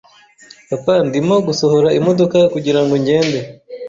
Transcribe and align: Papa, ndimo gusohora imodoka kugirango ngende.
Papa, 0.69 0.93
ndimo 1.07 1.35
gusohora 1.47 1.89
imodoka 1.99 2.37
kugirango 2.53 2.93
ngende. 3.01 3.39